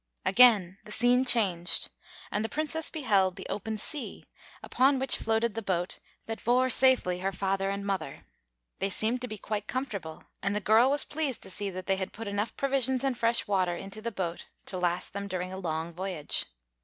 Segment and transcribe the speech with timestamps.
[0.25, 1.91] Again the scene changed,
[2.31, 4.23] and the Princess beheld the open sea,
[4.63, 8.25] upon which floated the boat that bore safely her father and mother.
[8.79, 11.97] They seemed to be quite comfortable, and the girl was pleased to see that they
[11.97, 15.57] had put enough provisions and fresh water into the boat to last them during a
[15.57, 16.47] long voyage.